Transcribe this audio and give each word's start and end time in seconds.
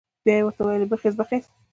بيا 0.25 0.35
یې 0.37 0.43
ورته 0.45 0.61
وويل 0.63 0.85
بخېز 0.91 1.13
بخېز. 1.19 1.45